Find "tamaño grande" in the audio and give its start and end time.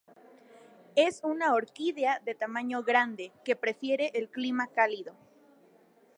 2.33-3.31